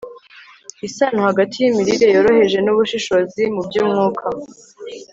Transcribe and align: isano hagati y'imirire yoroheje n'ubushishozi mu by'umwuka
isano 0.87 1.19
hagati 1.29 1.55
y'imirire 1.59 2.07
yoroheje 2.15 2.57
n'ubushishozi 2.61 3.41
mu 3.53 3.61
by'umwuka 3.67 4.25